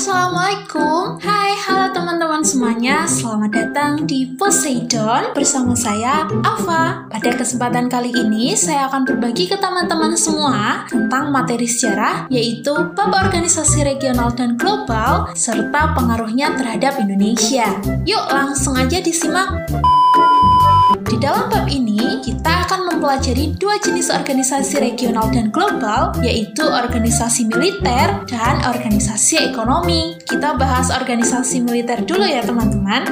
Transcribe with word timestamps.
Assalamualaikum. 0.00 1.20
Hai, 1.20 1.52
halo 1.60 1.92
teman-teman 1.92 2.40
semuanya. 2.40 3.04
Selamat 3.04 3.52
datang 3.52 4.08
di 4.08 4.32
Poseidon 4.32 5.36
Bersama 5.36 5.76
saya, 5.76 6.24
Ava 6.40 7.04
Pada 7.12 7.30
kesempatan 7.36 7.92
kali 7.92 8.08
ini 8.08 8.56
Saya 8.56 8.88
akan 8.88 9.04
berbagi 9.04 9.44
ke 9.52 9.60
teman-teman 9.60 10.16
semua 10.16 10.88
Tentang 10.88 11.28
materi 11.28 11.68
sejarah 11.68 12.32
Yaitu 12.32 12.72
bab 12.96 13.12
organisasi 13.12 13.84
regional 13.84 14.32
dan 14.32 14.56
global 14.56 15.28
Serta 15.36 15.92
pengaruhnya 15.92 16.56
terhadap 16.56 16.96
Indonesia. 16.96 17.68
Yuk 18.08 18.24
langsung 18.32 18.80
aja 18.80 19.04
disimak 19.04 19.68
di 20.90 21.16
dalam 21.22 21.46
bab 21.46 21.70
ini, 21.70 22.18
kita 22.18 22.66
akan 22.66 22.90
mempelajari 22.90 23.54
dua 23.54 23.78
jenis 23.78 24.10
organisasi 24.10 24.82
regional 24.82 25.30
dan 25.30 25.54
global, 25.54 26.10
yaitu 26.18 26.66
organisasi 26.66 27.46
militer 27.46 28.26
dan 28.26 28.58
organisasi 28.66 29.54
ekonomi. 29.54 30.18
Kita 30.26 30.58
bahas 30.58 30.90
organisasi 30.90 31.62
militer 31.62 32.02
dulu 32.02 32.26
ya 32.26 32.42
teman-teman. 32.42 33.02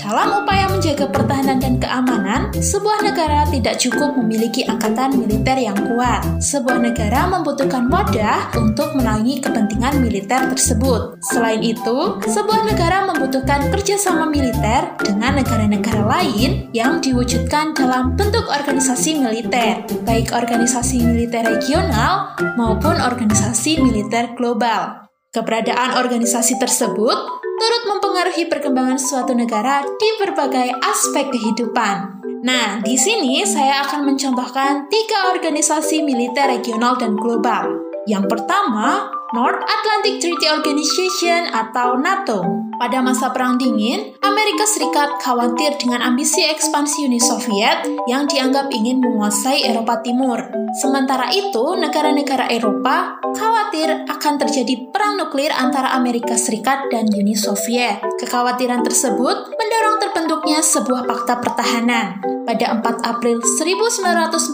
Dalam 0.00 0.40
upaya 0.40 0.72
menjaga 0.86 1.10
pertahanan 1.10 1.58
dan 1.58 1.74
keamanan, 1.82 2.54
sebuah 2.54 3.02
negara 3.02 3.42
tidak 3.50 3.74
cukup 3.82 4.14
memiliki 4.22 4.62
angkatan 4.70 5.18
militer 5.18 5.58
yang 5.58 5.74
kuat. 5.74 6.22
Sebuah 6.38 6.78
negara 6.78 7.26
membutuhkan 7.26 7.90
wadah 7.90 8.54
untuk 8.54 8.94
menaungi 8.94 9.42
kepentingan 9.42 9.98
militer 9.98 10.46
tersebut. 10.46 11.18
Selain 11.26 11.58
itu, 11.58 12.22
sebuah 12.30 12.70
negara 12.70 13.02
membutuhkan 13.02 13.66
kerjasama 13.74 14.30
militer 14.30 14.94
dengan 15.02 15.42
negara-negara 15.42 16.06
lain 16.06 16.70
yang 16.70 17.02
diwujudkan 17.02 17.74
dalam 17.74 18.14
bentuk 18.14 18.46
organisasi 18.46 19.18
militer, 19.18 19.82
baik 20.06 20.30
organisasi 20.30 21.02
militer 21.02 21.50
regional 21.50 22.38
maupun 22.54 22.94
organisasi 22.94 23.82
militer 23.82 24.38
global. 24.38 25.02
Keberadaan 25.34 25.98
organisasi 25.98 26.62
tersebut 26.62 27.45
turut 27.56 27.84
mempengaruhi 27.88 28.44
perkembangan 28.48 29.00
suatu 29.00 29.32
negara 29.32 29.82
di 29.84 30.08
berbagai 30.20 30.76
aspek 30.84 31.32
kehidupan. 31.32 32.20
Nah, 32.44 32.78
di 32.84 32.94
sini 32.94 33.42
saya 33.42 33.82
akan 33.88 34.06
mencontohkan 34.12 34.86
tiga 34.92 35.34
organisasi 35.34 36.04
militer 36.04 36.46
regional 36.46 36.94
dan 37.00 37.16
global. 37.16 37.80
Yang 38.06 38.30
pertama, 38.30 39.10
North 39.34 39.58
Atlantic 39.66 40.22
Treaty 40.22 40.46
Organization 40.46 41.50
atau 41.50 41.98
NATO. 41.98 42.65
Pada 42.76 43.00
masa 43.00 43.32
Perang 43.32 43.56
Dingin, 43.56 44.12
Amerika 44.20 44.68
Serikat 44.68 45.16
khawatir 45.24 45.80
dengan 45.80 46.04
ambisi 46.04 46.44
ekspansi 46.44 47.08
Uni 47.08 47.16
Soviet 47.16 47.88
yang 48.04 48.28
dianggap 48.28 48.68
ingin 48.68 49.00
menguasai 49.00 49.64
Eropa 49.64 50.04
Timur. 50.04 50.36
Sementara 50.76 51.32
itu, 51.32 51.72
negara-negara 51.80 52.52
Eropa 52.52 53.16
khawatir 53.32 54.04
akan 54.04 54.34
terjadi 54.36 54.92
perang 54.92 55.16
nuklir 55.16 55.48
antara 55.56 55.96
Amerika 55.96 56.36
Serikat 56.36 56.92
dan 56.92 57.08
Uni 57.16 57.32
Soviet. 57.32 58.04
Kekhawatiran 58.20 58.84
tersebut 58.84 59.36
mendorong 59.56 59.96
terbentuknya 59.96 60.60
sebuah 60.60 61.08
fakta 61.08 61.40
pertahanan. 61.40 62.20
Pada 62.44 62.76
4 62.76 63.08
April 63.08 63.40
1949, 63.40 64.52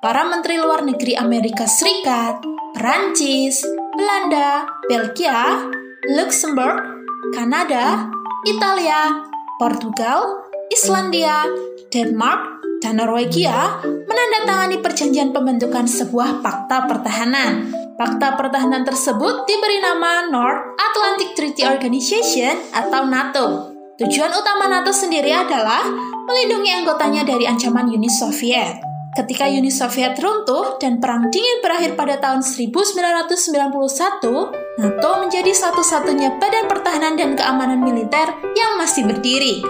para 0.00 0.22
menteri 0.24 0.56
luar 0.56 0.80
negeri 0.80 1.12
Amerika 1.12 1.68
Serikat, 1.68 2.40
Perancis, 2.72 3.60
Belanda, 3.96 4.68
Belgia, 4.88 5.64
Luxembourg, 6.06 6.78
Kanada, 7.34 8.06
Italia, 8.46 9.26
Portugal, 9.58 10.46
Islandia, 10.70 11.50
Denmark, 11.90 12.62
dan 12.78 13.02
Norwegia 13.02 13.82
menandatangani 13.82 14.78
perjanjian 14.78 15.34
pembentukan 15.34 15.90
sebuah 15.90 16.46
fakta 16.46 16.86
pertahanan. 16.86 17.74
Fakta 17.96 18.38
pertahanan 18.38 18.86
tersebut 18.86 19.48
diberi 19.48 19.82
nama 19.82 20.30
North 20.30 20.78
Atlantic 20.78 21.34
Treaty 21.34 21.66
Organization 21.66 22.54
atau 22.70 23.02
NATO. 23.08 23.46
Tujuan 23.96 24.30
utama 24.30 24.68
NATO 24.68 24.92
sendiri 24.92 25.32
adalah 25.32 25.88
melindungi 26.28 26.70
anggotanya 26.70 27.24
dari 27.24 27.48
ancaman 27.48 27.88
Uni 27.88 28.12
Soviet. 28.12 28.84
Ketika 29.16 29.48
Uni 29.48 29.72
Soviet 29.72 30.12
runtuh 30.20 30.76
dan 30.76 31.00
Perang 31.00 31.32
Dingin 31.32 31.64
berakhir 31.64 31.96
pada 31.96 32.20
tahun 32.20 32.44
1991, 32.44 34.65
NATO 34.76 35.24
menjadi 35.24 35.56
satu-satunya 35.56 36.36
badan 36.36 36.68
pertahanan 36.68 37.16
dan 37.16 37.32
keamanan 37.32 37.80
militer 37.80 38.28
yang 38.52 38.76
masih 38.76 39.08
berdiri. 39.08 39.64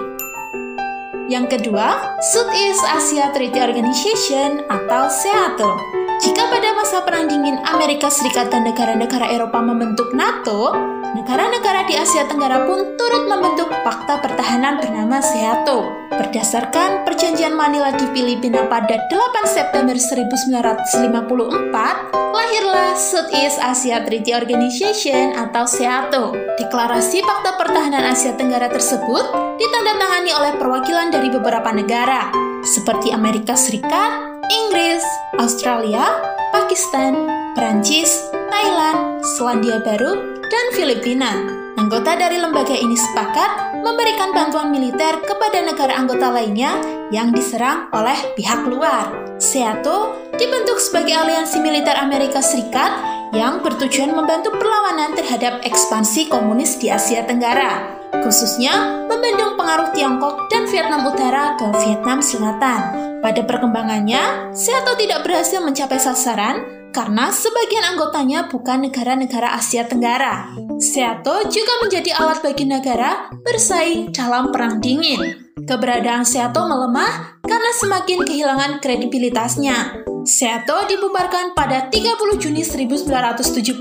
Yang 1.31 1.47
kedua, 1.59 2.19
Southeast 2.35 2.83
Asia 2.83 3.31
Treaty 3.31 3.63
Organization 3.63 4.67
atau 4.67 5.07
SEATO. 5.07 6.06
Jika 6.17 6.49
pada 6.49 6.73
masa 6.73 7.05
Perang 7.05 7.29
Dingin 7.29 7.61
Amerika 7.69 8.09
Serikat 8.09 8.49
dan 8.49 8.65
negara-negara 8.65 9.29
Eropa 9.29 9.61
membentuk 9.61 10.17
NATO, 10.17 10.73
negara-negara 11.13 11.85
di 11.85 11.93
Asia 11.93 12.25
Tenggara 12.25 12.65
pun 12.65 12.97
turut 12.97 13.29
membentuk 13.29 13.69
fakta 13.85 14.25
pertahanan 14.25 14.81
bernama 14.81 15.21
SEATO. 15.21 16.09
Berdasarkan 16.17 17.05
perjanjian 17.05 17.53
Manila 17.53 17.93
di 17.93 18.09
Filipina 18.17 18.65
pada 18.65 18.97
8 19.13 19.45
September 19.45 19.93
1954, 19.93 22.09
lahirlah 22.33 22.97
Southeast 22.97 23.61
Asia 23.61 24.01
Treaty 24.01 24.33
Organization 24.33 25.37
atau 25.37 25.69
SEATO. 25.69 26.33
Deklarasi 26.57 27.21
Fakta 27.21 27.61
Pertahanan 27.61 28.09
Asia 28.09 28.33
Tenggara 28.33 28.73
tersebut 28.73 29.37
ditandatangani 29.61 30.33
oleh 30.33 30.57
perwakilan 30.57 31.13
dari 31.13 31.29
beberapa 31.29 31.69
negara, 31.77 32.33
seperti 32.65 33.13
Amerika 33.13 33.53
Serikat, 33.53 34.26
Inggris, 34.47 35.03
Australia, 35.43 36.07
Pakistan, 36.55 37.27
Perancis, 37.59 38.11
Thailand, 38.53 39.23
Selandia 39.35 39.83
Baru, 39.83 40.39
dan 40.47 40.67
Filipina. 40.79 41.33
Anggota 41.77 42.17
dari 42.17 42.41
lembaga 42.41 42.73
ini 42.73 42.97
sepakat 42.97 43.83
memberikan 43.85 44.33
bantuan 44.33 44.73
militer 44.73 45.21
kepada 45.23 45.61
negara 45.61 45.99
anggota 45.99 46.33
lainnya 46.33 46.79
yang 47.13 47.35
diserang 47.35 47.91
oleh 47.93 48.17
pihak 48.35 48.65
luar. 48.65 49.13
SEATO 49.37 50.31
dibentuk 50.41 50.81
sebagai 50.81 51.13
aliansi 51.13 51.61
militer 51.61 51.95
Amerika 51.99 52.41
Serikat 52.41 52.91
yang 53.37 53.61
bertujuan 53.61 54.15
membantu 54.15 54.55
perlawanan 54.57 55.13
terhadap 55.19 55.61
ekspansi 55.67 56.33
komunis 56.33 56.81
di 56.81 56.89
Asia 56.89 57.27
Tenggara, 57.29 57.85
khususnya 58.25 59.06
membendung 59.17 59.57
pengaruh 59.57 59.97
Tiongkok 59.97 60.53
dan 60.53 60.69
Vietnam 60.69 61.09
Utara 61.09 61.57
ke 61.57 61.73
Vietnam 61.81 62.21
Selatan. 62.21 62.81
Pada 63.25 63.41
perkembangannya, 63.49 64.53
SEATO 64.53 64.93
tidak 65.01 65.25
berhasil 65.25 65.65
mencapai 65.65 65.97
sasaran 65.97 66.61
karena 66.93 67.33
sebagian 67.33 67.97
anggotanya 67.97 68.53
bukan 68.53 68.85
negara-negara 68.85 69.57
Asia 69.57 69.89
Tenggara. 69.89 70.53
SEATO 70.77 71.49
juga 71.49 71.73
menjadi 71.81 72.13
alat 72.13 72.45
bagi 72.45 72.69
negara 72.69 73.33
bersaing 73.41 74.13
dalam 74.13 74.53
Perang 74.53 74.85
Dingin. 74.85 75.49
Keberadaan 75.65 76.29
SEATO 76.29 76.69
melemah 76.69 77.41
karena 77.41 77.73
semakin 77.73 78.21
kehilangan 78.21 78.85
kredibilitasnya. 78.85 80.05
SEATO 80.27 80.91
dibubarkan 80.91 81.55
pada 81.55 81.87
30 81.87 82.43
Juni 82.43 82.67
1977 82.67 83.79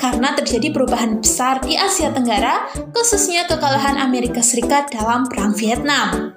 karena 0.00 0.32
terjadi 0.40 0.72
perubahan 0.72 1.20
besar 1.20 1.60
di 1.60 1.76
Asia 1.76 2.08
Tenggara, 2.08 2.64
khususnya 2.96 3.44
kekalahan 3.44 4.00
Amerika 4.00 4.40
Serikat 4.40 4.88
dalam 4.88 5.28
Perang 5.28 5.52
Vietnam. 5.52 6.32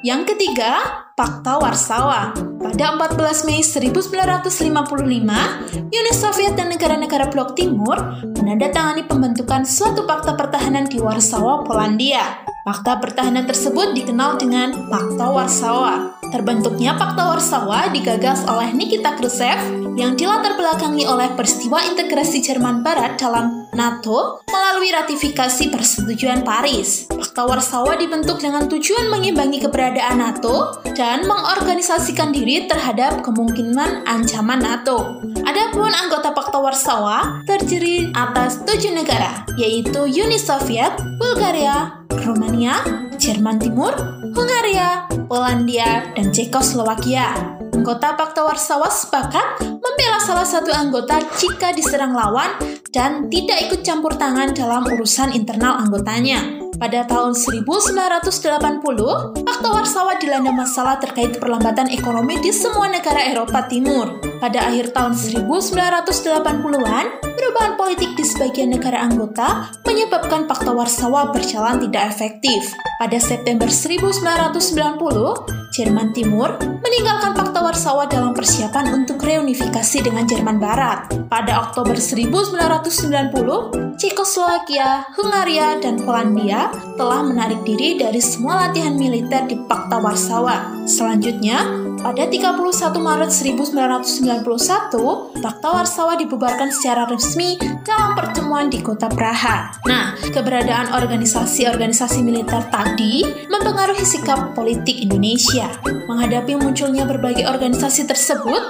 Yang 0.00 0.34
ketiga, 0.34 1.04
Fakta 1.12 1.60
Warsawa. 1.60 2.32
Pada 2.64 2.96
14 2.96 3.44
Mei 3.44 3.60
1955, 3.60 5.92
Uni 5.92 6.12
Soviet 6.16 6.56
dan 6.56 6.72
negara-negara 6.72 7.28
blok 7.28 7.52
timur 7.52 8.00
menandatangani 8.24 9.04
pembentukan 9.04 9.68
suatu 9.68 10.08
fakta 10.08 10.32
pertahanan 10.32 10.88
di 10.88 10.96
Warsawa, 10.96 11.60
Polandia. 11.68 12.40
Fakta 12.64 12.96
pertahanan 13.04 13.44
tersebut 13.44 13.92
dikenal 13.92 14.40
dengan 14.40 14.72
Fakta 14.88 15.28
Warsawa. 15.28 16.21
Terbentuknya 16.32 16.96
Pakta 16.96 17.28
Warsawa 17.28 17.92
digagas 17.92 18.48
oleh 18.48 18.72
Nikita 18.72 19.20
Khrushchev 19.20 19.60
yang 20.00 20.16
dilatar 20.16 20.56
belakangi 20.56 21.04
oleh 21.04 21.28
peristiwa 21.36 21.84
integrasi 21.84 22.40
Jerman 22.40 22.80
Barat 22.80 23.20
dalam 23.20 23.61
NATO 23.72 24.44
melalui 24.52 24.92
ratifikasi 24.92 25.72
persetujuan 25.72 26.44
Paris. 26.44 27.08
Pakta 27.08 27.48
Warsawa 27.48 27.96
dibentuk 27.96 28.44
dengan 28.44 28.68
tujuan 28.68 29.08
mengimbangi 29.08 29.64
keberadaan 29.64 30.20
NATO 30.20 30.84
dan 30.92 31.24
mengorganisasikan 31.24 32.36
diri 32.36 32.68
terhadap 32.68 33.24
kemungkinan 33.24 34.04
ancaman 34.04 34.60
NATO. 34.60 35.24
Adapun 35.48 35.88
anggota 35.88 36.36
Pakta 36.36 36.60
Warsawa 36.60 37.40
terdiri 37.48 38.12
atas 38.12 38.60
tujuh 38.68 38.92
negara, 38.92 39.48
yaitu 39.56 40.04
Uni 40.04 40.36
Soviet, 40.36 40.92
Bulgaria, 41.16 42.04
Romania, 42.28 42.84
Jerman 43.16 43.56
Timur, 43.56 43.96
Hungaria, 44.36 45.08
Polandia, 45.32 46.12
dan 46.12 46.28
Cekoslowakia. 46.28 47.61
Anggota 47.72 48.12
Pakta 48.12 48.44
Warsawa 48.44 48.92
sepakat 48.92 49.64
membela 49.64 50.20
salah 50.20 50.44
satu 50.44 50.68
anggota 50.76 51.16
jika 51.40 51.72
diserang 51.72 52.12
lawan 52.12 52.52
dan 52.92 53.32
tidak 53.32 53.64
ikut 53.64 53.80
campur 53.80 54.12
tangan 54.14 54.52
dalam 54.52 54.84
urusan 54.84 55.32
internal 55.32 55.80
anggotanya. 55.80 56.60
Pada 56.76 57.08
tahun 57.08 57.32
1980, 57.32 59.46
Pakta 59.46 59.68
Warsawa 59.70 60.18
dilanda 60.18 60.50
masalah 60.50 60.98
terkait 60.98 61.38
perlambatan 61.38 61.86
ekonomi 61.88 62.42
di 62.42 62.50
semua 62.50 62.90
negara 62.90 63.22
Eropa 63.22 63.70
Timur. 63.70 64.18
Pada 64.42 64.66
akhir 64.66 64.90
tahun 64.90 65.14
1980-an, 65.14 67.06
perubahan 67.22 67.78
politik 67.78 68.18
di 68.18 68.26
sebagian 68.26 68.74
negara 68.74 68.98
anggota 68.98 69.70
menyebabkan 69.86 70.50
Pakta 70.50 70.74
Warsawa 70.74 71.30
berjalan 71.30 71.78
tidak 71.86 72.18
efektif. 72.18 72.74
Pada 72.98 73.22
September 73.22 73.70
1990, 73.70 75.61
Jerman 75.72 76.12
Timur 76.12 76.52
meninggalkan 76.84 77.32
Pakta 77.32 77.64
Warsawa 77.64 78.04
dalam 78.04 78.36
persiapan 78.36 78.92
untuk 78.92 79.24
reunifikasi 79.24 80.04
dengan 80.04 80.28
Jerman 80.28 80.60
Barat. 80.60 81.08
Pada 81.32 81.64
Oktober 81.64 81.96
1990, 81.96 83.96
Cekoslowakia, 83.96 85.08
Hungaria, 85.16 85.80
dan 85.80 85.96
Polandia 86.04 86.68
telah 87.00 87.24
menarik 87.24 87.64
diri 87.64 87.96
dari 87.96 88.20
semua 88.20 88.68
latihan 88.68 88.92
militer 88.92 89.48
di 89.48 89.56
Pakta 89.64 89.96
Warsawa. 89.96 90.84
Selanjutnya, 90.84 91.88
pada 92.02 92.26
31 92.26 92.98
Maret 92.98 93.30
1991, 93.30 95.38
Pakta 95.38 95.68
Warsawa 95.70 96.18
dibubarkan 96.18 96.74
secara 96.74 97.06
resmi 97.06 97.54
dalam 97.86 98.18
pertemuan 98.18 98.66
di 98.66 98.82
kota 98.82 99.06
Praha. 99.06 99.70
Nah, 99.86 100.18
keberadaan 100.18 100.98
organisasi-organisasi 100.98 102.26
militer 102.26 102.58
tadi 102.74 103.22
mempengaruhi 103.46 104.02
sikap 104.02 104.50
politik 104.58 104.98
Indonesia. 104.98 105.61
Menghadapi 106.08 106.58
munculnya 106.58 107.06
berbagai 107.06 107.46
organisasi 107.46 108.06
tersebut, 108.06 108.62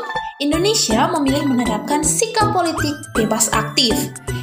Indonesia 0.42 1.06
memilih 1.12 1.46
menerapkan 1.46 2.02
sikap 2.02 2.50
politik 2.50 2.98
bebas 3.14 3.52
aktif 3.54 3.94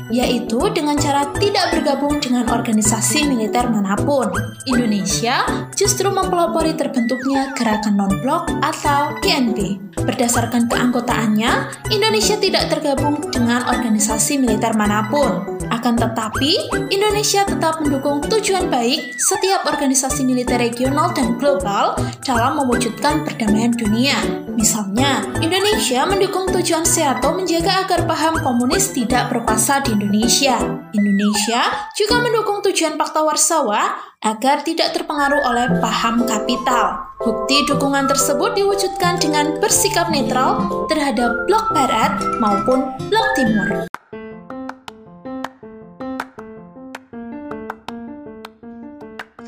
yaitu 0.10 0.58
dengan 0.74 0.98
cara 0.98 1.30
tidak 1.38 1.74
bergabung 1.74 2.18
dengan 2.18 2.50
organisasi 2.50 3.30
militer 3.30 3.70
mana 3.70 3.94
pun. 3.98 4.30
Indonesia 4.66 5.46
justru 5.78 6.10
mempelopori 6.10 6.74
terbentuknya 6.74 7.54
Gerakan 7.54 7.96
Non-Blok 7.98 8.50
atau 8.62 9.14
GNB. 9.22 9.90
Berdasarkan 10.00 10.66
keanggotaannya, 10.66 11.52
Indonesia 11.94 12.36
tidak 12.42 12.72
tergabung 12.74 13.22
dengan 13.30 13.62
organisasi 13.70 14.42
militer 14.42 14.74
mana 14.74 15.06
pun. 15.12 15.60
Akan 15.70 15.94
tetapi, 15.94 16.72
Indonesia 16.90 17.46
tetap 17.46 17.78
mendukung 17.78 18.26
tujuan 18.26 18.74
baik 18.74 19.14
setiap 19.22 19.70
organisasi 19.70 20.26
militer 20.26 20.58
regional 20.58 21.14
dan 21.14 21.38
global 21.38 21.94
dalam 22.26 22.58
mewujudkan 22.58 23.22
perdamaian 23.22 23.70
dunia. 23.70 24.18
Misalnya, 24.58 25.22
Indonesia 25.40 25.59
mendukung 25.90 26.46
tujuan 26.54 26.86
SEATO 26.86 27.34
menjaga 27.34 27.82
agar 27.82 28.06
paham 28.06 28.38
komunis 28.46 28.94
tidak 28.94 29.34
berkuasa 29.34 29.82
di 29.82 29.98
Indonesia. 29.98 30.62
Indonesia 30.94 31.90
juga 31.98 32.22
mendukung 32.22 32.62
tujuan 32.62 32.94
Pakta 32.94 33.26
Warsawa 33.26 33.98
agar 34.22 34.62
tidak 34.62 34.94
terpengaruh 34.94 35.42
oleh 35.42 35.82
paham 35.82 36.30
kapital. 36.30 37.10
Bukti 37.18 37.66
dukungan 37.66 38.06
tersebut 38.06 38.54
diwujudkan 38.54 39.18
dengan 39.18 39.58
bersikap 39.58 40.14
netral 40.14 40.70
terhadap 40.86 41.50
blok 41.50 41.74
barat 41.74 42.22
maupun 42.38 42.86
blok 43.10 43.28
timur. 43.34 43.90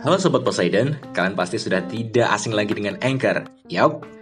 Halo 0.02 0.18
Sobat 0.18 0.42
Poseidon, 0.42 0.98
kalian 1.14 1.38
pasti 1.38 1.62
sudah 1.62 1.86
tidak 1.86 2.34
asing 2.34 2.58
lagi 2.58 2.74
dengan 2.74 2.98
Anchor. 3.06 3.46
Yap, 3.70 4.02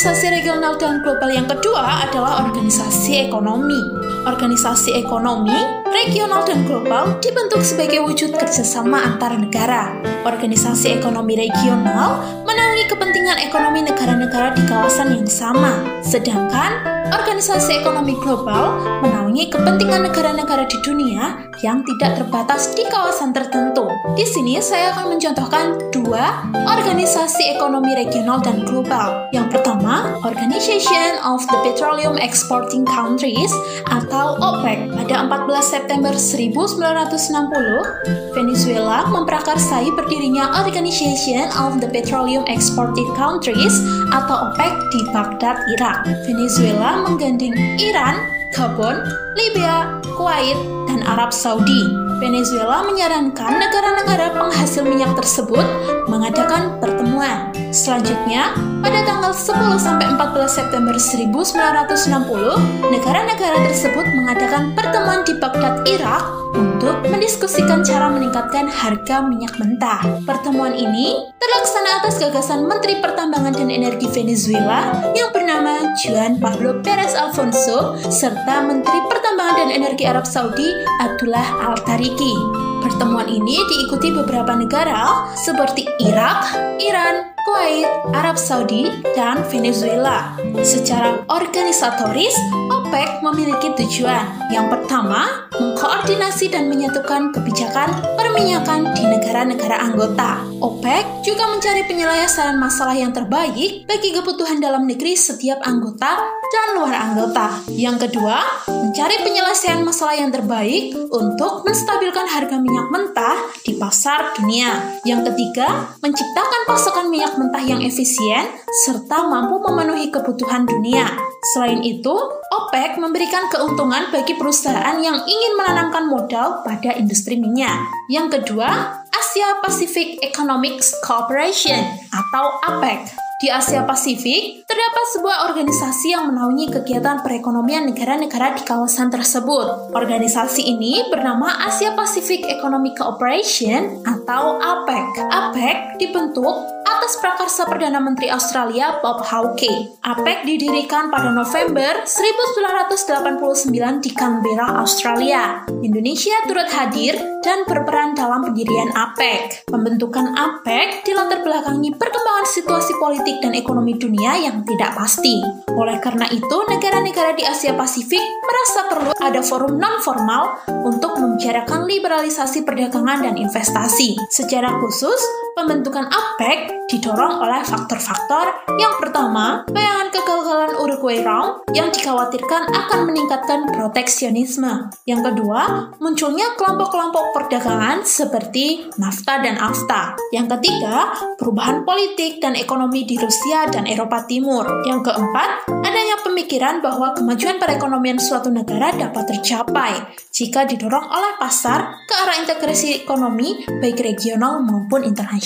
Organisasi 0.00 0.32
regional 0.32 0.80
dan 0.80 1.04
global 1.04 1.28
yang 1.28 1.44
kedua 1.44 2.08
adalah 2.08 2.48
organisasi 2.48 3.28
ekonomi. 3.28 3.76
Organisasi 4.24 4.96
ekonomi, 4.96 5.52
regional 5.92 6.40
dan 6.40 6.64
global 6.64 7.20
dibentuk 7.20 7.60
sebagai 7.60 8.00
wujud 8.08 8.32
kerjasama 8.32 8.96
antar 8.96 9.36
negara. 9.36 9.92
Organisasi 10.24 10.96
ekonomi 10.96 11.36
regional 11.36 12.16
menaungi 12.48 12.88
kepentingan 12.88 13.44
ekonomi 13.44 13.84
negara-negara 13.84 14.56
di 14.56 14.64
kawasan 14.64 15.20
yang 15.20 15.28
sama, 15.28 15.84
sedangkan 16.00 16.99
organisasi 17.10 17.82
ekonomi 17.82 18.14
global 18.22 18.78
menaungi 19.02 19.50
kepentingan 19.50 20.06
negara-negara 20.08 20.64
di 20.70 20.78
dunia 20.82 21.50
yang 21.60 21.84
tidak 21.84 22.22
terbatas 22.22 22.72
di 22.72 22.86
kawasan 22.88 23.34
tertentu. 23.34 23.90
Di 24.14 24.24
sini 24.24 24.62
saya 24.62 24.94
akan 24.96 25.14
mencontohkan 25.14 25.76
dua 25.92 26.48
organisasi 26.54 27.58
ekonomi 27.58 27.92
regional 27.98 28.40
dan 28.40 28.64
global. 28.64 29.28
Yang 29.34 29.58
pertama, 29.58 30.16
Organization 30.24 31.18
of 31.26 31.42
the 31.50 31.58
Petroleum 31.66 32.16
Exporting 32.16 32.86
Countries 32.88 33.52
atau 33.90 34.38
OPEC. 34.40 34.88
Pada 34.94 35.26
14 35.28 35.60
September 35.60 36.14
1960, 36.14 38.32
Venezuela 38.32 39.04
memprakarsai 39.10 39.90
berdirinya 39.98 40.62
Organization 40.64 41.50
of 41.58 41.82
the 41.82 41.90
Petroleum 41.90 42.46
Exporting 42.48 43.10
Countries 43.18 43.74
atau 44.14 44.50
OPEC 44.50 44.72
di 44.90 45.06
Baghdad, 45.14 45.64
Irak. 45.70 46.06
Venezuela 46.26 47.06
menggandeng 47.06 47.54
Iran, 47.78 48.18
Gabon, 48.50 48.98
Libya, 49.38 50.02
Kuwait, 50.18 50.58
dan 50.90 51.06
Arab 51.06 51.30
Saudi. 51.30 51.86
Venezuela 52.18 52.84
menyarankan 52.84 53.56
negara-negara 53.56 54.34
penghasil 54.36 54.82
minyak 54.84 55.14
tersebut 55.16 55.64
mengadakan 56.10 56.76
pertemuan. 56.82 57.54
Selanjutnya, 57.70 58.50
pada 58.82 59.06
tanggal 59.06 59.30
10 59.30 59.78
sampai 59.78 60.10
14 60.10 60.50
September 60.50 60.94
1960, 60.98 62.90
negara-negara 62.90 63.58
tersebut 63.70 64.06
mengadakan 64.10 64.74
pertemuan 64.74 65.22
di 65.22 65.38
Baghdad, 65.38 65.86
Irak 65.86 66.22
untuk 66.50 67.06
mendiskusikan 67.06 67.86
cara 67.86 68.10
meningkatkan 68.10 68.66
harga 68.66 69.22
minyak 69.22 69.54
mentah. 69.62 70.02
Pertemuan 70.26 70.74
ini 70.74 71.30
terlaksana 71.38 72.02
atas 72.02 72.18
gagasan 72.18 72.66
Menteri 72.66 72.98
Pertambangan 72.98 73.54
dan 73.54 73.70
Energi 73.70 74.10
Venezuela 74.10 74.90
yang 75.14 75.30
bernama 75.30 75.94
Juan 76.02 76.42
Pablo 76.42 76.82
Perez 76.82 77.14
Alfonso 77.14 77.94
serta 78.10 78.66
Menteri 78.66 78.98
Pertambangan 79.06 79.62
dan 79.62 79.70
Energi 79.70 80.10
Arab 80.10 80.26
Saudi 80.26 80.74
Abdullah 80.98 81.70
Al-Tariki. 81.70 82.34
Pertemuan 82.80 83.28
ini 83.28 83.60
diikuti 83.70 84.10
beberapa 84.10 84.56
negara 84.56 85.28
seperti 85.36 85.84
Irak, 86.00 86.48
Iran, 86.80 87.30
Kuwait, 87.50 87.82
Arab 88.14 88.38
Saudi, 88.38 88.86
dan 89.18 89.42
Venezuela. 89.50 90.38
Secara 90.62 91.26
organisatoris, 91.26 92.30
OPEC 92.70 93.26
memiliki 93.26 93.74
tujuan. 93.74 94.22
Yang 94.54 94.78
pertama, 94.78 95.50
mengkoordinasi 95.58 96.46
dan 96.46 96.70
menyatukan 96.70 97.34
kebijakan 97.34 97.90
perminyakan 98.14 98.94
di 98.94 99.02
negara-negara 99.02 99.82
anggota. 99.82 100.49
OPEC 100.60 101.24
juga 101.24 101.48
mencari 101.48 101.88
penyelesaian 101.88 102.60
masalah 102.60 102.92
yang 102.92 103.16
terbaik 103.16 103.88
bagi 103.88 104.12
kebutuhan 104.12 104.60
dalam 104.60 104.84
negeri 104.84 105.16
setiap 105.16 105.64
anggota 105.64 106.20
dan 106.52 106.66
luar 106.76 106.94
anggota. 107.00 107.64
Yang 107.72 108.08
kedua, 108.08 108.44
mencari 108.68 109.24
penyelesaian 109.24 109.80
masalah 109.80 110.20
yang 110.20 110.28
terbaik 110.28 110.92
untuk 111.08 111.64
menstabilkan 111.64 112.28
harga 112.28 112.60
minyak 112.60 112.92
mentah 112.92 113.36
di 113.64 113.80
pasar 113.80 114.36
dunia. 114.36 115.00
Yang 115.08 115.32
ketiga, 115.32 115.96
menciptakan 116.04 116.62
pasokan 116.68 117.06
minyak 117.08 117.40
mentah 117.40 117.64
yang 117.64 117.80
efisien 117.80 118.52
serta 118.84 119.24
mampu 119.24 119.64
memenuhi 119.64 120.12
kebutuhan 120.12 120.68
dunia. 120.68 121.08
Selain 121.56 121.80
itu, 121.80 122.12
OPEC 122.52 123.00
memberikan 123.00 123.48
keuntungan 123.48 124.12
bagi 124.12 124.36
perusahaan 124.36 125.00
yang 125.00 125.24
ingin 125.24 125.52
menanamkan 125.56 126.04
modal 126.04 126.60
pada 126.60 126.92
industri 127.00 127.40
minyak. 127.40 127.80
Yang 128.12 128.42
kedua, 128.42 128.99
Asia 129.10 129.58
Pacific 129.62 130.22
Economic 130.22 130.78
Cooperation 131.02 131.78
atau 132.14 132.58
APEC. 132.62 133.19
Di 133.40 133.48
Asia 133.48 133.88
Pasifik, 133.88 134.68
terdapat 134.68 135.06
sebuah 135.16 135.48
organisasi 135.48 136.12
yang 136.12 136.28
menaungi 136.28 136.76
kegiatan 136.76 137.24
perekonomian 137.24 137.88
negara-negara 137.88 138.52
di 138.52 138.68
kawasan 138.68 139.08
tersebut. 139.08 139.96
Organisasi 139.96 140.68
ini 140.68 141.08
bernama 141.08 141.48
Asia 141.64 141.96
Pacific 141.96 142.44
Economic 142.44 143.00
Cooperation 143.00 144.04
atau 144.04 144.60
APEC. 144.60 145.24
APEC 145.32 145.96
dibentuk 145.96 146.52
atas 146.84 147.16
prakarsa 147.16 147.64
Perdana 147.64 147.96
Menteri 147.96 148.28
Australia 148.28 149.00
Bob 149.00 149.24
Hawke. 149.24 149.88
APEC 150.04 150.44
didirikan 150.44 151.08
pada 151.08 151.32
November 151.32 152.04
1989 152.04 154.04
di 154.04 154.10
Canberra, 154.12 154.84
Australia. 154.84 155.64
Indonesia 155.80 156.44
turut 156.44 156.68
hadir 156.68 157.16
dan 157.40 157.64
berperan 157.64 158.12
dalam 158.12 158.44
pendirian 158.44 158.92
APEC. 158.92 159.64
Pembentukan 159.70 160.36
APEC 160.36 161.08
dilatar 161.08 161.40
belakangi 161.40 161.96
perkembangan 161.96 162.46
situasi 162.50 162.92
politik 163.00 163.29
dan 163.38 163.54
ekonomi 163.54 163.94
dunia 163.94 164.34
yang 164.42 164.66
tidak 164.66 164.98
pasti. 164.98 165.38
Oleh 165.70 166.02
karena 166.02 166.26
itu, 166.26 166.56
negara-negara 166.66 167.38
di 167.38 167.46
Asia 167.46 167.78
Pasifik 167.78 168.22
merasa 168.42 168.90
perlu 168.90 169.14
ada 169.14 169.38
forum 169.46 169.78
non-formal 169.78 170.66
untuk 170.82 171.14
membicarakan 171.22 171.86
liberalisasi 171.86 172.66
perdagangan 172.66 173.22
dan 173.22 173.38
investasi. 173.38 174.18
Secara 174.26 174.74
khusus, 174.82 175.22
pembentukan 175.54 176.06
APEC 176.08 176.88
didorong 176.90 177.38
oleh 177.42 177.62
faktor-faktor 177.62 178.70
yang 178.80 178.96
pertama, 178.96 179.66
bayangan 179.68 180.08
kegagalan 180.08 180.72
Uruguay 180.78 181.20
Round 181.20 181.68
yang 181.76 181.92
dikhawatirkan 181.92 182.70
akan 182.72 183.00
meningkatkan 183.12 183.68
proteksionisme. 183.74 184.88
Yang 185.04 185.32
kedua, 185.32 185.92
munculnya 186.00 186.54
kelompok-kelompok 186.56 187.36
perdagangan 187.36 188.06
seperti 188.06 188.88
NAFTA 188.96 189.34
dan 189.42 189.60
AFTA. 189.60 190.16
Yang 190.32 190.56
ketiga, 190.56 191.12
perubahan 191.36 191.82
politik 191.84 192.38
dan 192.38 192.56
ekonomi 192.56 193.04
di 193.04 193.18
Rusia 193.20 193.66
dan 193.68 193.84
Eropa 193.84 194.24
Timur. 194.24 194.64
Yang 194.86 195.12
keempat, 195.12 195.68
adanya 195.68 196.16
pemikiran 196.22 196.80
bahwa 196.80 197.12
kemajuan 197.12 197.60
perekonomian 197.60 198.16
suatu 198.16 198.48
negara 198.48 198.96
dapat 198.96 199.34
tercapai 199.34 199.92
jika 200.30 200.64
didorong 200.64 201.04
oleh 201.04 201.36
pasar 201.36 202.00
ke 202.08 202.14
arah 202.16 202.40
integrasi 202.40 203.02
ekonomi 203.02 203.60
baik 203.66 204.00
regional 204.00 204.62
maupun 204.62 205.04
internasional. 205.04 205.39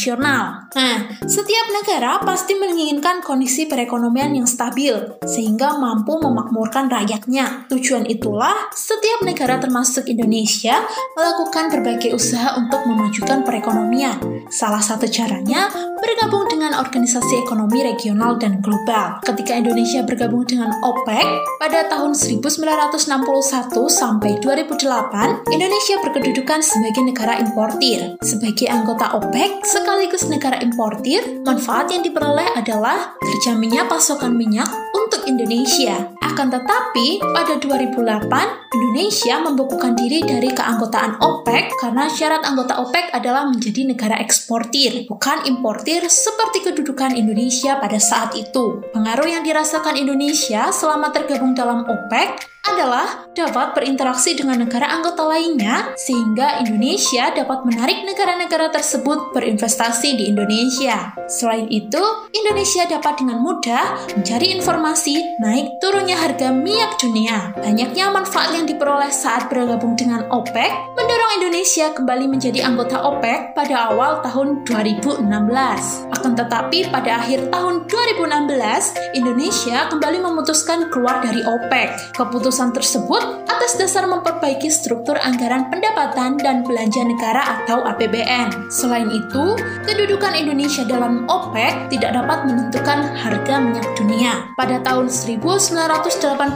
Nah, 0.75 0.97
setiap 1.25 1.67
negara 1.71 2.19
pasti 2.27 2.59
menginginkan 2.59 3.23
kondisi 3.23 3.71
perekonomian 3.71 4.35
yang 4.35 4.49
stabil, 4.51 4.93
sehingga 5.23 5.79
mampu 5.79 6.19
memakmurkan 6.19 6.91
rakyatnya. 6.91 7.71
Tujuan 7.71 8.05
itulah 8.11 8.69
setiap 8.75 9.23
negara 9.23 9.63
termasuk 9.63 10.11
Indonesia 10.11 10.83
melakukan 11.15 11.71
berbagai 11.71 12.11
usaha 12.13 12.59
untuk 12.59 12.83
memajukan 12.85 13.47
perekonomian. 13.47 14.19
Salah 14.51 14.83
satu 14.83 15.07
caranya 15.09 15.71
bergabung 16.03 16.51
dengan 16.51 16.77
organisasi 16.77 17.47
ekonomi 17.47 17.87
regional 17.87 18.37
dan 18.37 18.61
global. 18.61 19.23
Ketika 19.25 19.57
Indonesia 19.57 20.03
bergabung 20.03 20.45
dengan 20.45 20.75
OPEC 20.83 21.27
pada 21.63 21.87
tahun 21.89 22.13
1961 22.13 22.91
sampai 23.89 24.37
2008, 24.43 25.49
Indonesia 25.49 25.97
berkedudukan 26.03 26.61
sebagai 26.61 27.03
negara 27.07 27.41
importir. 27.41 28.19
Sebagai 28.21 28.69
anggota 28.69 29.17
OPEC 29.17 29.65
sekaligus 29.85 30.25
negara 30.33 30.57
importir, 30.65 31.45
manfaat 31.45 31.93
yang 31.93 32.01
diperoleh 32.01 32.57
adalah 32.57 33.21
terjaminnya 33.21 33.85
pasokan 33.85 34.33
minyak 34.33 34.65
untuk 34.97 35.29
Indonesia. 35.29 36.09
Akan 36.25 36.49
tetapi, 36.49 37.21
pada 37.21 37.61
2008, 37.61 38.25
Indonesia 38.73 39.45
membukukan 39.45 39.93
diri 39.93 40.25
dari 40.25 40.49
keanggotaan 40.57 41.21
OPEC 41.21 41.77
karena 41.85 42.09
syarat 42.09 42.49
anggota 42.49 42.81
OPEC 42.81 43.13
adalah 43.13 43.45
menjadi 43.45 43.85
negara 43.85 44.17
eksportir, 44.25 45.05
bukan 45.05 45.45
importir 45.45 46.01
seperti 46.09 46.65
kedudukan 46.65 47.13
Indonesia 47.13 47.77
pada 47.77 48.01
saat 48.01 48.33
itu. 48.41 48.81
Pengaruh 48.89 49.29
yang 49.29 49.45
dirasakan 49.45 50.01
Indonesia 50.01 50.73
selama 50.73 51.13
tergabung 51.13 51.53
dalam 51.53 51.85
OPEC 51.85 52.54
adalah 52.65 53.29
dapat 53.37 53.77
berinteraksi 53.77 54.33
dengan 54.33 54.65
negara 54.65 54.89
anggota 54.89 55.27
lainnya 55.29 55.93
sehingga 56.01 56.65
Indonesia 56.65 57.29
dapat 57.37 57.67
menarik 57.69 58.07
negara-negara 58.09 58.73
tersebut 58.73 59.37
berinvestasi 59.37 60.17
di 60.17 60.25
Indonesia. 60.33 61.13
Selain 61.29 61.69
itu, 61.69 62.01
Indonesia 62.33 62.89
dapat 62.89 63.21
dengan 63.21 63.45
mudah 63.45 64.17
mencari 64.17 64.57
informasi 64.57 65.37
naik 65.43 65.77
turunnya 65.83 66.17
harga 66.17 66.55
minyak 66.55 66.97
dunia. 66.97 67.53
Banyaknya 67.59 68.09
manfaat 68.09 68.57
yang 68.57 68.65
diperoleh 68.65 69.13
saat 69.13 69.53
bergabung 69.53 69.99
dengan 69.99 70.25
OPEC 70.33 70.73
mendorong 70.97 71.33
Indonesia 71.43 71.93
kembali 71.93 72.27
menjadi 72.33 72.65
anggota 72.65 72.97
OPEC 73.03 73.53
pada 73.53 73.93
awal 73.93 74.25
tahun 74.25 74.65
2016. 74.65 75.27
Akan 76.17 76.33
tetapi 76.33 76.89
pada 76.89 77.21
akhir 77.21 77.53
tahun 77.53 77.85
2016, 77.91 79.19
Indonesia 79.19 79.91
kembali 79.93 80.19
memutuskan 80.23 80.89
keluar 80.89 81.21
dari 81.21 81.43
OPEC. 81.45 82.15
Keputusan 82.15 82.54
keputusan 82.55 82.71
tersebut 82.71 83.25
atas 83.51 83.75
dasar 83.75 84.07
memperbaiki 84.07 84.71
struktur 84.71 85.19
anggaran 85.19 85.67
pendapatan 85.75 86.39
dan 86.39 86.63
belanja 86.63 87.03
negara 87.03 87.59
atau 87.59 87.83
APBN. 87.83 88.71
Selain 88.71 89.11
itu, 89.11 89.59
kedudukan 89.83 90.39
Indonesia 90.39 90.87
dalam 90.87 91.27
OPEC 91.27 91.91
tidak 91.91 92.15
dapat 92.15 92.47
menentukan 92.47 93.11
harga 93.19 93.59
minyak 93.59 93.91
dunia. 93.99 94.47
Pada 94.55 94.79
tahun 94.87 95.11
1989, 95.11 96.55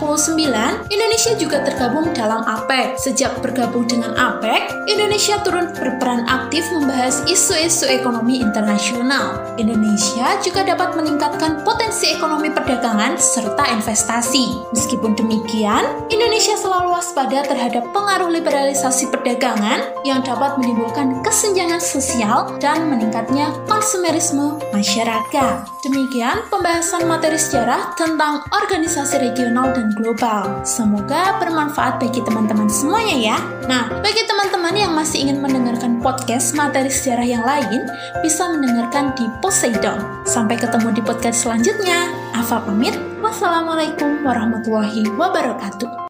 Indonesia 0.87 1.33
juga 1.35 1.67
tergabung 1.67 2.15
dalam 2.15 2.47
APEC. 2.47 2.95
Sejak 3.03 3.35
bergabung 3.43 3.91
dengan 3.91 4.15
APEC, 4.15 4.71
Indonesia 4.87 5.43
turun 5.43 5.75
berperan 5.75 6.31
aktif 6.31 6.63
membahas 6.71 7.27
isu-isu 7.27 7.91
ekonomi 7.91 8.39
internasional. 8.39 9.51
Indonesia 9.59 10.39
juga 10.47 10.63
dapat 10.63 10.95
meningkatkan 10.95 11.67
potensi 11.67 12.15
ekonomi 12.15 12.55
perdagangan 12.55 13.19
serta 13.19 13.67
investasi. 13.75 14.71
Meskipun 14.71 15.19
demikian, 15.19 15.88
Indonesia 16.09 16.55
selalu 16.55 16.95
waspada 16.95 17.45
terhadap 17.45 17.91
pengaruh 17.91 18.31
liberalisasi 18.31 19.11
perdagangan 19.11 19.83
yang 20.03 20.23
dapat 20.23 20.57
menimbulkan 20.59 21.21
kesenjangan 21.25 21.83
sosial 21.83 22.57
dan 22.63 22.89
meningkatnya 22.91 23.51
konsumerisme 23.67 24.59
masyarakat. 24.71 25.69
Demikian 25.83 26.47
pembahasan 26.51 27.07
materi 27.07 27.39
sejarah 27.39 27.95
tentang 27.95 28.45
organisasi 28.51 29.19
regional 29.19 29.71
dan 29.73 29.95
global. 29.97 30.63
Semoga 30.63 31.39
bermanfaat 31.39 31.99
bagi 32.03 32.21
teman-teman 32.23 32.67
semuanya 32.71 33.17
ya. 33.35 33.39
Nah, 33.67 33.89
bagi 34.01 34.25
teman-teman 34.27 34.75
yang 34.75 34.93
masih 34.95 35.29
ingin 35.29 35.39
mendengarkan 35.43 36.01
podcast 36.01 36.55
materi 36.55 36.91
sejarah 36.91 37.27
yang 37.27 37.45
lain, 37.45 37.85
bisa 38.21 38.49
mendengarkan 38.49 39.15
di 39.15 39.27
Poseidon. 39.39 40.25
Sampai 40.25 40.59
ketemu 40.59 40.93
di 40.93 41.03
podcast 41.03 41.47
selanjutnya. 41.47 42.28
Afa 42.39 42.63
pamit. 42.63 42.95
Wassalamualaikum 43.19 44.23
warahmatullahi 44.23 45.11
wabarakatuh. 45.19 46.07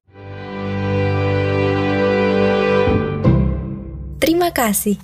Terima 4.20 4.52
kasih. 4.52 5.00